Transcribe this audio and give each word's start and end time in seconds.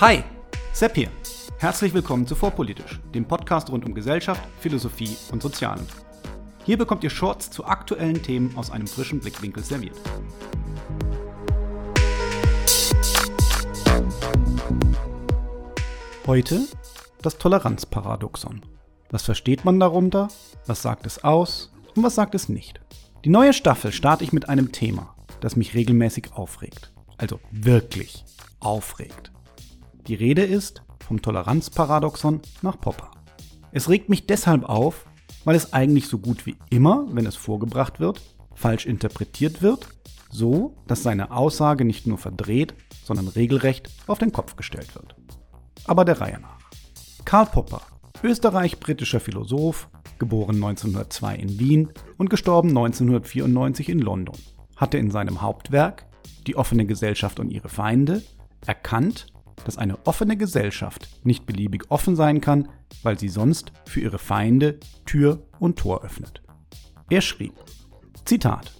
Hi, 0.00 0.22
Sepp 0.72 0.94
hier. 0.94 1.10
Herzlich 1.58 1.92
willkommen 1.92 2.24
zu 2.24 2.36
Vorpolitisch, 2.36 3.00
dem 3.12 3.24
Podcast 3.24 3.68
rund 3.68 3.84
um 3.84 3.94
Gesellschaft, 3.94 4.40
Philosophie 4.60 5.16
und 5.32 5.42
Sozialen. 5.42 5.84
Hier 6.64 6.78
bekommt 6.78 7.02
ihr 7.02 7.10
Shorts 7.10 7.50
zu 7.50 7.64
aktuellen 7.64 8.22
Themen 8.22 8.56
aus 8.56 8.70
einem 8.70 8.86
frischen 8.86 9.18
Blickwinkel 9.18 9.64
serviert. 9.64 9.96
Heute 16.28 16.68
das 17.20 17.36
Toleranzparadoxon. 17.38 18.62
Was 19.10 19.24
versteht 19.24 19.64
man 19.64 19.80
darunter? 19.80 20.28
Was 20.66 20.80
sagt 20.80 21.06
es 21.06 21.24
aus? 21.24 21.72
Und 21.96 22.04
was 22.04 22.14
sagt 22.14 22.36
es 22.36 22.48
nicht? 22.48 22.80
Die 23.24 23.30
neue 23.30 23.52
Staffel 23.52 23.90
starte 23.90 24.22
ich 24.22 24.32
mit 24.32 24.48
einem 24.48 24.70
Thema, 24.70 25.16
das 25.40 25.56
mich 25.56 25.74
regelmäßig 25.74 26.34
aufregt. 26.34 26.92
Also 27.16 27.40
wirklich 27.50 28.24
aufregt. 28.60 29.32
Die 30.08 30.14
Rede 30.14 30.42
ist 30.42 30.82
vom 31.00 31.20
Toleranzparadoxon 31.20 32.40
nach 32.62 32.80
Popper. 32.80 33.10
Es 33.72 33.90
regt 33.90 34.08
mich 34.08 34.26
deshalb 34.26 34.64
auf, 34.64 35.04
weil 35.44 35.54
es 35.54 35.74
eigentlich 35.74 36.08
so 36.08 36.16
gut 36.16 36.46
wie 36.46 36.56
immer, 36.70 37.04
wenn 37.10 37.26
es 37.26 37.36
vorgebracht 37.36 38.00
wird, 38.00 38.22
falsch 38.54 38.86
interpretiert 38.86 39.60
wird, 39.60 39.86
so 40.30 40.74
dass 40.86 41.02
seine 41.02 41.30
Aussage 41.30 41.84
nicht 41.84 42.06
nur 42.06 42.16
verdreht, 42.16 42.74
sondern 43.04 43.28
regelrecht 43.28 43.90
auf 44.06 44.18
den 44.18 44.32
Kopf 44.32 44.56
gestellt 44.56 44.94
wird. 44.94 45.14
Aber 45.86 46.06
der 46.06 46.22
Reihe 46.22 46.40
nach. 46.40 46.70
Karl 47.26 47.44
Popper, 47.44 47.82
österreich-britischer 48.22 49.20
Philosoph, 49.20 49.90
geboren 50.18 50.56
1902 50.56 51.36
in 51.36 51.58
Wien 51.58 51.92
und 52.16 52.30
gestorben 52.30 52.70
1994 52.70 53.90
in 53.90 53.98
London, 53.98 54.36
hatte 54.76 54.96
in 54.96 55.10
seinem 55.10 55.42
Hauptwerk 55.42 56.06
Die 56.46 56.56
offene 56.56 56.86
Gesellschaft 56.86 57.40
und 57.40 57.50
ihre 57.50 57.68
Feinde 57.68 58.22
erkannt, 58.66 59.26
dass 59.64 59.78
eine 59.78 60.06
offene 60.06 60.36
Gesellschaft 60.36 61.08
nicht 61.24 61.46
beliebig 61.46 61.90
offen 61.90 62.16
sein 62.16 62.40
kann, 62.40 62.68
weil 63.02 63.18
sie 63.18 63.28
sonst 63.28 63.72
für 63.84 64.00
ihre 64.00 64.18
Feinde 64.18 64.78
Tür 65.06 65.42
und 65.58 65.78
Tor 65.78 66.04
öffnet. 66.04 66.42
Er 67.10 67.20
schrieb, 67.20 67.54
Zitat, 68.24 68.72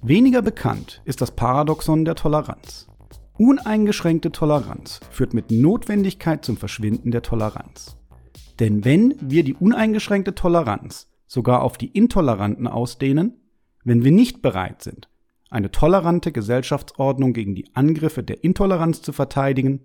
Weniger 0.00 0.42
bekannt 0.42 1.02
ist 1.04 1.20
das 1.20 1.32
Paradoxon 1.32 2.04
der 2.04 2.14
Toleranz. 2.14 2.86
Uneingeschränkte 3.36 4.32
Toleranz 4.32 5.00
führt 5.10 5.34
mit 5.34 5.50
Notwendigkeit 5.50 6.44
zum 6.44 6.56
Verschwinden 6.56 7.10
der 7.10 7.22
Toleranz. 7.22 7.96
Denn 8.58 8.84
wenn 8.84 9.14
wir 9.20 9.44
die 9.44 9.54
uneingeschränkte 9.54 10.34
Toleranz 10.34 11.08
sogar 11.26 11.62
auf 11.62 11.78
die 11.78 11.88
Intoleranten 11.88 12.66
ausdehnen, 12.66 13.40
wenn 13.84 14.04
wir 14.04 14.12
nicht 14.12 14.42
bereit 14.42 14.82
sind, 14.82 15.08
eine 15.50 15.70
tolerante 15.70 16.32
Gesellschaftsordnung 16.32 17.32
gegen 17.32 17.54
die 17.54 17.74
Angriffe 17.74 18.22
der 18.22 18.44
Intoleranz 18.44 19.02
zu 19.02 19.12
verteidigen, 19.12 19.84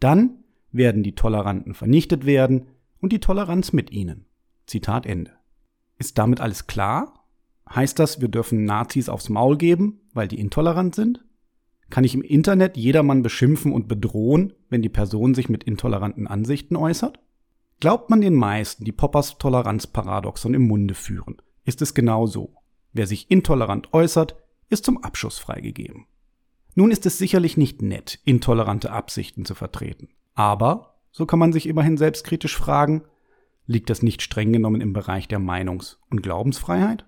dann 0.00 0.44
werden 0.70 1.02
die 1.02 1.14
Toleranten 1.14 1.74
vernichtet 1.74 2.26
werden 2.26 2.66
und 3.00 3.12
die 3.12 3.20
Toleranz 3.20 3.72
mit 3.72 3.90
ihnen. 3.90 4.26
Zitat 4.66 5.06
Ende. 5.06 5.32
Ist 5.98 6.18
damit 6.18 6.40
alles 6.40 6.66
klar? 6.66 7.26
Heißt 7.68 7.98
das, 7.98 8.20
wir 8.20 8.28
dürfen 8.28 8.64
Nazis 8.64 9.08
aufs 9.08 9.28
Maul 9.28 9.56
geben, 9.56 10.00
weil 10.12 10.28
die 10.28 10.38
intolerant 10.38 10.94
sind? 10.94 11.24
Kann 11.90 12.04
ich 12.04 12.14
im 12.14 12.22
Internet 12.22 12.76
jedermann 12.76 13.22
beschimpfen 13.22 13.72
und 13.72 13.88
bedrohen, 13.88 14.54
wenn 14.70 14.82
die 14.82 14.88
Person 14.88 15.34
sich 15.34 15.48
mit 15.48 15.64
intoleranten 15.64 16.26
Ansichten 16.26 16.76
äußert? 16.76 17.18
Glaubt 17.80 18.08
man 18.08 18.20
den 18.20 18.34
meisten, 18.34 18.84
die 18.84 18.92
Poppers 18.92 19.38
Toleranzparadoxon 19.38 20.54
im 20.54 20.66
Munde 20.66 20.94
führen, 20.94 21.42
ist 21.64 21.82
es 21.82 21.94
genau 21.94 22.26
so. 22.26 22.54
Wer 22.92 23.06
sich 23.06 23.30
intolerant 23.30 23.92
äußert, 23.92 24.36
ist 24.72 24.84
zum 24.84 25.02
Abschuss 25.02 25.38
freigegeben. 25.38 26.06
Nun 26.74 26.90
ist 26.90 27.04
es 27.06 27.18
sicherlich 27.18 27.56
nicht 27.56 27.82
nett, 27.82 28.18
intolerante 28.24 28.90
Absichten 28.90 29.44
zu 29.44 29.54
vertreten. 29.54 30.08
Aber, 30.34 30.94
so 31.10 31.26
kann 31.26 31.38
man 31.38 31.52
sich 31.52 31.66
immerhin 31.66 31.98
selbstkritisch 31.98 32.56
fragen, 32.56 33.02
liegt 33.66 33.90
das 33.90 34.02
nicht 34.02 34.22
streng 34.22 34.52
genommen 34.52 34.80
im 34.80 34.92
Bereich 34.92 35.28
der 35.28 35.38
Meinungs- 35.38 35.98
und 36.10 36.22
Glaubensfreiheit? 36.22 37.04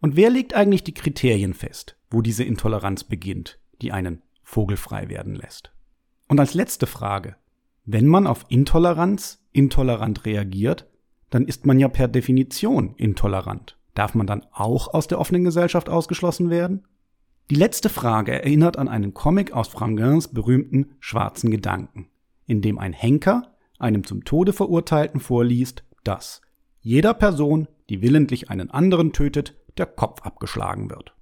Und 0.00 0.16
wer 0.16 0.30
legt 0.30 0.54
eigentlich 0.54 0.84
die 0.84 0.94
Kriterien 0.94 1.54
fest, 1.54 1.96
wo 2.10 2.22
diese 2.22 2.44
Intoleranz 2.44 3.04
beginnt, 3.04 3.58
die 3.82 3.92
einen 3.92 4.22
vogelfrei 4.42 5.08
werden 5.08 5.34
lässt? 5.34 5.72
Und 6.28 6.40
als 6.40 6.54
letzte 6.54 6.86
Frage, 6.86 7.36
wenn 7.84 8.06
man 8.06 8.26
auf 8.26 8.46
Intoleranz 8.48 9.44
intolerant 9.52 10.24
reagiert, 10.24 10.88
dann 11.30 11.46
ist 11.46 11.66
man 11.66 11.78
ja 11.78 11.88
per 11.88 12.08
Definition 12.08 12.94
intolerant. 12.96 13.78
Darf 13.94 14.14
man 14.14 14.26
dann 14.26 14.46
auch 14.52 14.92
aus 14.92 15.06
der 15.06 15.18
offenen 15.18 15.44
Gesellschaft 15.44 15.88
ausgeschlossen 15.88 16.50
werden? 16.50 16.86
Die 17.50 17.56
letzte 17.56 17.90
Frage 17.90 18.32
erinnert 18.32 18.78
an 18.78 18.88
einen 18.88 19.12
Comic 19.12 19.52
aus 19.52 19.68
Frangins 19.68 20.28
berühmten 20.28 20.94
Schwarzen 20.98 21.50
Gedanken, 21.50 22.08
in 22.46 22.62
dem 22.62 22.78
ein 22.78 22.94
Henker 22.94 23.54
einem 23.78 24.04
zum 24.04 24.24
Tode 24.24 24.54
Verurteilten 24.54 25.20
vorliest, 25.20 25.84
dass 26.04 26.40
jeder 26.80 27.12
Person, 27.12 27.68
die 27.90 28.00
willentlich 28.00 28.48
einen 28.50 28.70
anderen 28.70 29.12
tötet, 29.12 29.56
der 29.76 29.84
Kopf 29.84 30.22
abgeschlagen 30.22 30.88
wird. 30.88 31.14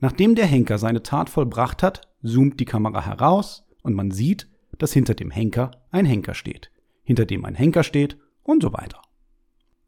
Nachdem 0.00 0.34
der 0.34 0.44
Henker 0.44 0.76
seine 0.76 1.02
Tat 1.02 1.30
vollbracht 1.30 1.82
hat, 1.82 2.08
zoomt 2.22 2.60
die 2.60 2.66
Kamera 2.66 3.04
heraus 3.04 3.66
und 3.82 3.94
man 3.94 4.10
sieht, 4.10 4.48
dass 4.76 4.92
hinter 4.92 5.14
dem 5.14 5.30
Henker 5.30 5.70
ein 5.90 6.04
Henker 6.04 6.34
steht, 6.34 6.70
hinter 7.04 7.24
dem 7.24 7.46
ein 7.46 7.54
Henker 7.54 7.84
steht 7.84 8.18
und 8.42 8.62
so 8.62 8.74
weiter. 8.74 9.00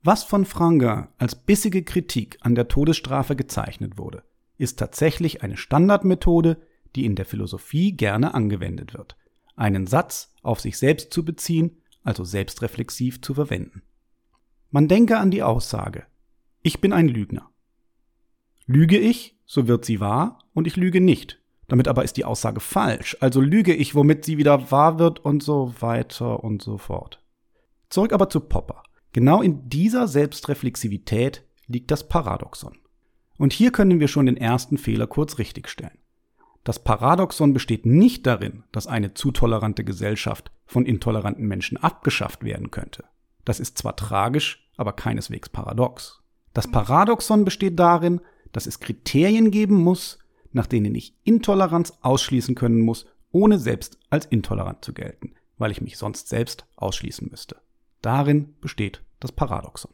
Was 0.03 0.25
von 0.25 0.47
Frangin 0.47 1.09
als 1.19 1.35
bissige 1.35 1.83
Kritik 1.83 2.39
an 2.41 2.55
der 2.55 2.69
Todesstrafe 2.69 3.37
gezeichnet 3.37 3.99
wurde, 3.99 4.23
ist 4.61 4.79
tatsächlich 4.79 5.43
eine 5.43 5.57
Standardmethode, 5.57 6.61
die 6.95 7.05
in 7.05 7.17
der 7.17 7.25
Philosophie 7.25 7.93
gerne 7.93 8.35
angewendet 8.35 8.95
wird, 8.95 9.17
einen 9.57 9.87
Satz 9.87 10.35
auf 10.43 10.61
sich 10.61 10.79
selbst 10.79 11.13
zu 11.13 11.25
beziehen, 11.25 11.79
also 12.03 12.25
selbstreflexiv 12.25 13.23
zu 13.23 13.35
verwenden. 13.35 13.83
Man 14.71 14.89
denke 14.89 15.19
an 15.19 15.31
die 15.31 15.43
Aussage, 15.43 16.05
ich 16.63 16.81
bin 16.81 16.93
ein 16.93 17.09
Lügner. 17.09 17.51
Lüge 18.67 18.99
ich, 18.99 19.39
so 19.47 19.67
wird 19.67 19.85
sie 19.85 20.01
wahr, 20.01 20.39
und 20.53 20.67
ich 20.67 20.77
lüge 20.77 21.01
nicht. 21.01 21.41
Damit 21.67 21.89
aber 21.89 22.05
ist 22.05 22.17
die 22.17 22.25
Aussage 22.25 22.61
falsch, 22.61 23.17
also 23.21 23.41
lüge 23.41 23.75
ich, 23.75 23.95
womit 23.95 24.25
sie 24.25 24.39
wieder 24.39 24.71
wahr 24.71 24.99
wird 24.99 25.21
und 25.21 25.43
so 25.43 25.75
weiter 25.81 26.45
und 26.45 26.63
so 26.63 26.79
fort. 26.79 27.23
Zurück 27.89 28.13
aber 28.13 28.29
zu 28.29 28.41
Popper. 28.41 28.83
Genau 29.13 29.41
in 29.41 29.69
dieser 29.69 30.07
Selbstreflexivität 30.07 31.45
liegt 31.67 31.91
das 31.91 32.09
Paradoxon. 32.09 32.80
Und 33.41 33.55
hier 33.55 33.73
können 33.73 34.01
wir 34.01 34.09
schon 34.09 34.27
den 34.27 34.37
ersten 34.37 34.77
Fehler 34.77 35.07
kurz 35.07 35.39
richtigstellen. 35.39 35.97
Das 36.63 36.79
Paradoxon 36.79 37.55
besteht 37.55 37.87
nicht 37.87 38.27
darin, 38.27 38.65
dass 38.71 38.87
eine 38.87 39.15
zu 39.15 39.31
tolerante 39.31 39.83
Gesellschaft 39.83 40.53
von 40.67 40.85
intoleranten 40.85 41.47
Menschen 41.47 41.79
abgeschafft 41.79 42.45
werden 42.45 42.71
könnte. 42.71 43.05
Das 43.47 43.59
ist 43.59 43.79
zwar 43.79 43.97
tragisch, 43.97 44.69
aber 44.77 44.93
keineswegs 44.93 45.49
paradox. 45.49 46.21
Das 46.53 46.71
Paradoxon 46.71 47.47
besteht 47.47 47.79
darin, 47.79 48.21
dass 48.53 48.67
es 48.67 48.79
Kriterien 48.79 49.51
geben 49.51 49.77
muss, 49.77 50.19
nach 50.53 50.67
denen 50.67 50.95
ich 50.95 51.17
Intoleranz 51.25 51.95
ausschließen 52.03 52.55
können 52.55 52.83
muss, 52.83 53.07
ohne 53.33 53.59
selbst 53.59 53.97
als 54.11 54.27
intolerant 54.27 54.85
zu 54.85 54.93
gelten, 54.93 55.33
weil 55.57 55.71
ich 55.71 55.81
mich 55.81 55.97
sonst 55.97 56.29
selbst 56.29 56.67
ausschließen 56.77 57.29
müsste. 57.31 57.57
Darin 58.03 58.55
besteht 58.61 59.03
das 59.19 59.33
Paradoxon. 59.33 59.93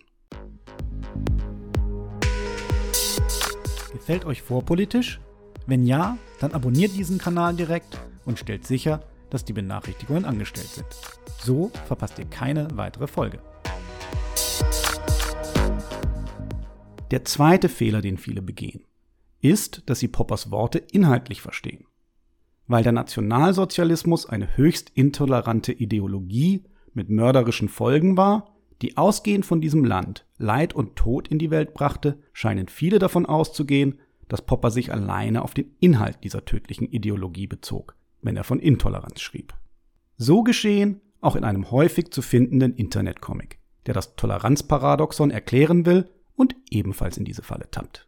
Gefällt 3.96 4.26
euch 4.26 4.42
vorpolitisch? 4.42 5.22
Wenn 5.66 5.86
ja, 5.86 6.18
dann 6.38 6.52
abonniert 6.52 6.92
diesen 6.94 7.16
Kanal 7.16 7.54
direkt 7.54 7.98
und 8.26 8.38
stellt 8.38 8.66
sicher, 8.66 9.00
dass 9.30 9.46
die 9.46 9.54
Benachrichtigungen 9.54 10.26
angestellt 10.26 10.66
sind. 10.66 10.86
So 11.38 11.70
verpasst 11.86 12.18
ihr 12.18 12.26
keine 12.26 12.68
weitere 12.74 13.06
Folge. 13.06 13.40
Der 17.10 17.24
zweite 17.24 17.70
Fehler, 17.70 18.02
den 18.02 18.18
viele 18.18 18.42
begehen, 18.42 18.84
ist, 19.40 19.84
dass 19.86 19.98
sie 19.98 20.08
Poppers 20.08 20.50
Worte 20.50 20.76
inhaltlich 20.76 21.40
verstehen. 21.40 21.86
Weil 22.66 22.82
der 22.82 22.92
Nationalsozialismus 22.92 24.26
eine 24.26 24.58
höchst 24.58 24.90
intolerante 24.90 25.72
Ideologie 25.72 26.64
mit 26.92 27.08
mörderischen 27.08 27.70
Folgen 27.70 28.18
war, 28.18 28.55
die 28.82 28.96
ausgehend 28.96 29.46
von 29.46 29.60
diesem 29.60 29.84
Land 29.84 30.26
Leid 30.38 30.74
und 30.74 30.96
Tod 30.96 31.28
in 31.28 31.38
die 31.38 31.50
Welt 31.50 31.74
brachte, 31.74 32.18
scheinen 32.32 32.68
viele 32.68 32.98
davon 32.98 33.26
auszugehen, 33.26 33.98
dass 34.28 34.42
Popper 34.42 34.70
sich 34.70 34.92
alleine 34.92 35.42
auf 35.42 35.54
den 35.54 35.74
Inhalt 35.80 36.18
dieser 36.24 36.44
tödlichen 36.44 36.86
Ideologie 36.86 37.46
bezog, 37.46 37.96
wenn 38.22 38.36
er 38.36 38.44
von 38.44 38.58
Intoleranz 38.58 39.20
schrieb. 39.20 39.54
So 40.16 40.42
geschehen 40.42 41.00
auch 41.20 41.36
in 41.36 41.44
einem 41.44 41.70
häufig 41.70 42.10
zu 42.10 42.22
findenden 42.22 42.74
Internetcomic, 42.74 43.58
der 43.86 43.94
das 43.94 44.16
Toleranzparadoxon 44.16 45.30
erklären 45.30 45.86
will 45.86 46.10
und 46.34 46.54
ebenfalls 46.70 47.16
in 47.16 47.24
diese 47.24 47.42
Falle 47.42 47.70
tappt. 47.70 48.06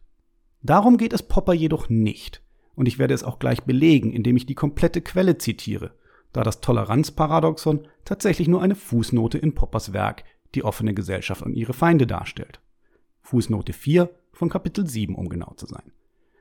Darum 0.61 0.97
geht 0.97 1.13
es 1.13 1.23
Popper 1.23 1.53
jedoch 1.53 1.89
nicht, 1.89 2.43
und 2.75 2.87
ich 2.87 2.99
werde 2.99 3.13
es 3.13 3.23
auch 3.23 3.39
gleich 3.39 3.63
belegen, 3.63 4.13
indem 4.13 4.37
ich 4.37 4.45
die 4.45 4.55
komplette 4.55 5.01
Quelle 5.01 5.37
zitiere, 5.37 5.95
da 6.31 6.43
das 6.43 6.61
Toleranzparadoxon 6.61 7.87
tatsächlich 8.05 8.47
nur 8.47 8.61
eine 8.61 8.75
Fußnote 8.75 9.37
in 9.37 9.55
Poppers 9.55 9.93
Werk 9.93 10.23
die 10.55 10.63
offene 10.63 10.93
Gesellschaft 10.93 11.41
und 11.41 11.53
ihre 11.53 11.73
Feinde 11.73 12.07
darstellt. 12.07 12.59
Fußnote 13.21 13.73
4 13.73 14.09
von 14.31 14.49
Kapitel 14.49 14.87
7, 14.87 15.15
um 15.15 15.29
genau 15.29 15.53
zu 15.55 15.65
sein. 15.65 15.91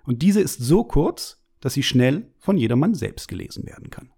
Und 0.05 0.23
diese 0.23 0.41
ist 0.41 0.61
so 0.61 0.85
kurz, 0.85 1.43
dass 1.61 1.75
sie 1.75 1.83
schnell 1.83 2.31
von 2.39 2.57
jedermann 2.57 2.95
selbst 2.95 3.29
gelesen 3.29 3.67
werden 3.67 3.91
kann. 3.91 4.11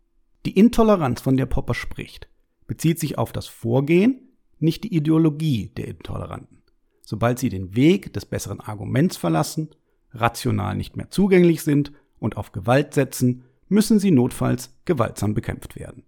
Die 0.47 0.57
Intoleranz, 0.57 1.21
von 1.21 1.37
der 1.37 1.47
Popper 1.47 1.75
spricht, 1.75 2.29
bezieht 2.67 2.99
sich 3.01 3.19
auf 3.19 3.33
das 3.33 3.47
Vorgehen, 3.47 4.29
nicht 4.59 4.85
die 4.85 4.95
Ideologie 4.95 5.71
der 5.77 5.89
Intoleranten. 5.89 6.63
Sobald 7.03 7.39
sie 7.39 7.49
den 7.49 7.75
Weg 7.75 8.13
des 8.13 8.27
besseren 8.27 8.61
Arguments 8.61 9.17
verlassen, 9.17 9.71
rational 10.13 10.77
nicht 10.77 10.97
mehr 10.97 11.11
zugänglich 11.11 11.63
sind 11.63 11.93
und 12.19 12.37
auf 12.37 12.53
Gewalt 12.53 12.95
setzen, 12.95 13.45
müssen 13.69 13.99
sie 13.99 14.11
notfalls 14.11 14.77
gewaltsam 14.85 15.35
bekämpft 15.35 15.77
werden. 15.77 16.05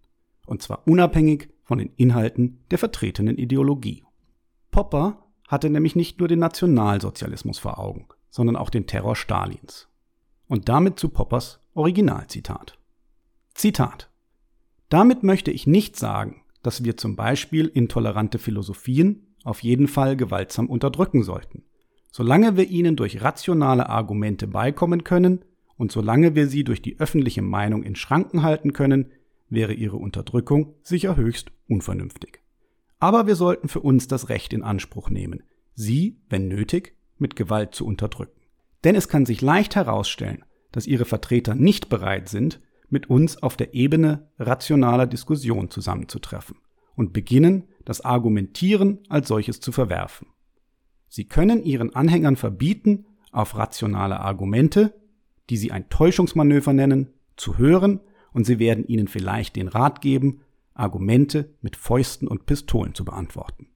Und 0.47 0.63
zwar 0.63 0.87
unabhängig 0.87 1.49
von 1.73 1.79
den 1.79 1.95
Inhalten 1.97 2.59
der 2.71 2.77
vertretenen 2.77 3.39
Ideologie. 3.39 4.05
Popper 4.73 5.25
hatte 5.49 5.71
nämlich 5.71 5.97
nicht 5.97 6.19
nur 6.19 6.29
den 6.29 6.41
Nationalsozialismus 6.41 7.59
vor 7.59 7.79
Augen, 7.79 8.09
sondern 8.29 8.57
auch 8.57 8.69
den 8.69 8.87
Terror 8.87 9.17
Stalins. 9.17 9.89
Und 10.49 10.69
damit 10.69 10.99
zu 10.99 11.09
Poppers 11.09 11.61
Originalzitat. 11.73 12.77
Zitat. 13.55 14.11
Damit 14.91 15.23
möchte 15.23 15.51
ich 15.51 15.67
nicht 15.67 15.97
sagen, 15.97 16.43
dass 16.63 16.85
wir 16.85 16.99
zum 16.99 17.17
Beispiel 17.17 17.69
intolerante 17.69 18.39
Philosophien 18.39 19.35
auf 19.43 19.63
jeden 19.63 19.89
Fall 19.89 20.15
gewaltsam 20.19 20.67
unterdrücken 20.67 21.23
sollten. 21.23 21.65
Solange 22.11 22.59
wir 22.59 22.69
ihnen 22.69 22.97
durch 22.97 23.23
rationale 23.23 23.89
Argumente 23.89 24.47
beikommen 24.47 25.05
können 25.05 25.43
und 25.79 25.91
solange 25.91 26.35
wir 26.35 26.49
sie 26.49 26.65
durch 26.65 26.83
die 26.83 27.01
öffentliche 27.01 27.41
Meinung 27.41 27.83
in 27.83 27.97
Schranken 27.97 28.43
halten 28.43 28.75
können, 28.75 29.11
wäre 29.53 29.75
ihre 29.75 29.97
Unterdrückung 29.97 30.75
sicher 30.83 31.17
höchst 31.17 31.53
unvernünftig. 31.69 32.41
Aber 32.99 33.27
wir 33.27 33.37
sollten 33.37 33.69
für 33.69 33.81
uns 33.81 34.09
das 34.09 34.29
Recht 34.29 34.53
in 34.53 34.63
Anspruch 34.63 35.11
nehmen, 35.11 35.43
sie, 35.75 36.21
wenn 36.29 36.49
nötig, 36.49 36.97
mit 37.19 37.37
Gewalt 37.37 37.75
zu 37.75 37.87
unterdrücken. 37.87 38.41
Denn 38.85 38.95
es 38.95 39.09
kann 39.09 39.27
sich 39.27 39.41
leicht 39.41 39.77
herausstellen, 39.77 40.45
dass 40.73 40.87
ihre 40.87 41.05
Vertreter 41.05 41.55
nicht 41.55 41.89
bereit 41.89 42.29
sind, 42.29 42.61
mit 42.89 43.09
uns 43.09 43.43
auf 43.43 43.57
der 43.57 43.75
Ebene 43.75 44.29
rationaler 44.39 45.07
Diskussion 45.07 45.71
zusammenzutreffen 45.71 46.57
und 46.95 47.13
beginnen, 47.13 47.65
das 47.85 48.03
Argumentieren 48.03 49.01
als 49.09 49.29
solches 49.29 49.61
zu 49.61 49.73
verwerfen. 49.73 50.29
Sie 51.09 51.25
können 51.27 51.65
ihren 51.65 51.95
Anhängern 51.95 52.37
verbieten, 52.37 53.07
auf 53.33 53.57
rationale 53.57 54.21
Argumente, 54.21 54.95
die 55.51 55.57
sie 55.57 55.73
ein 55.73 55.89
Täuschungsmanöver 55.89 56.73
nennen, 56.73 57.15
zu 57.37 57.59
hören, 57.59 58.01
und 58.33 58.45
sie 58.45 58.59
werden 58.59 58.87
ihnen 58.87 59.09
vielleicht 59.09 59.57
den 59.57 59.69
Rat 59.69 60.01
geben, 60.01 60.41
Argumente 60.75 61.55
mit 61.61 61.77
Fäusten 61.77 62.29
und 62.29 62.47
Pistolen 62.47 62.95
zu 62.95 63.05
beantworten. 63.05 63.69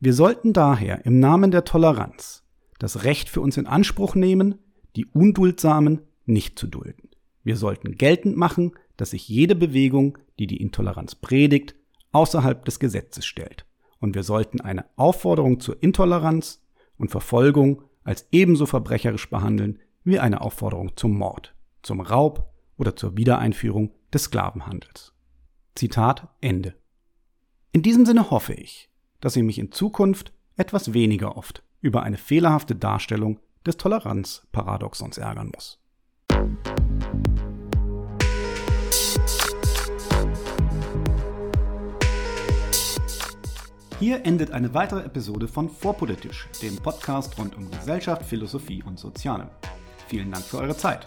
Wir 0.00 0.12
sollten 0.12 0.52
daher 0.52 1.04
im 1.04 1.18
Namen 1.18 1.50
der 1.50 1.64
Toleranz 1.64 2.44
das 2.78 3.04
Recht 3.04 3.28
für 3.28 3.40
uns 3.40 3.56
in 3.56 3.66
Anspruch 3.66 4.14
nehmen, 4.14 4.56
die 4.96 5.06
Unduldsamen 5.06 6.02
nicht 6.26 6.58
zu 6.58 6.66
dulden. 6.66 7.10
Wir 7.42 7.56
sollten 7.56 7.96
geltend 7.96 8.36
machen, 8.36 8.72
dass 8.96 9.10
sich 9.10 9.28
jede 9.28 9.54
Bewegung, 9.54 10.18
die 10.38 10.46
die 10.46 10.60
Intoleranz 10.60 11.14
predigt, 11.14 11.74
außerhalb 12.12 12.64
des 12.64 12.78
Gesetzes 12.78 13.26
stellt. 13.26 13.66
Und 14.00 14.14
wir 14.14 14.22
sollten 14.22 14.60
eine 14.60 14.84
Aufforderung 14.96 15.60
zur 15.60 15.82
Intoleranz 15.82 16.62
und 16.98 17.10
Verfolgung 17.10 17.82
als 18.02 18.28
ebenso 18.32 18.66
verbrecherisch 18.66 19.30
behandeln 19.30 19.80
wie 20.04 20.18
eine 20.18 20.42
Aufforderung 20.42 20.96
zum 20.96 21.16
Mord, 21.16 21.54
zum 21.82 22.00
Raub 22.00 22.52
oder 22.76 22.94
zur 22.96 23.16
Wiedereinführung 23.16 23.92
des 24.14 24.24
Sklavenhandels. 24.24 25.12
Zitat 25.74 26.28
Ende. 26.40 26.74
In 27.72 27.82
diesem 27.82 28.06
Sinne 28.06 28.30
hoffe 28.30 28.54
ich, 28.54 28.88
dass 29.20 29.34
ich 29.34 29.42
mich 29.42 29.58
in 29.58 29.72
Zukunft 29.72 30.32
etwas 30.56 30.92
weniger 30.92 31.36
oft 31.36 31.64
über 31.80 32.04
eine 32.04 32.16
fehlerhafte 32.16 32.76
Darstellung 32.76 33.40
des 33.66 33.76
Toleranzparadoxons 33.76 35.18
ärgern 35.18 35.50
muss. 35.52 35.80
Hier 43.98 44.24
endet 44.24 44.50
eine 44.50 44.74
weitere 44.74 45.00
Episode 45.04 45.48
von 45.48 45.68
Vorpolitisch, 45.68 46.48
dem 46.62 46.76
Podcast 46.76 47.36
rund 47.38 47.56
um 47.56 47.70
Gesellschaft, 47.70 48.22
Philosophie 48.22 48.82
und 48.82 48.98
Soziale. 48.98 49.50
Vielen 50.08 50.30
Dank 50.30 50.44
für 50.44 50.58
eure 50.58 50.76
Zeit. 50.76 51.06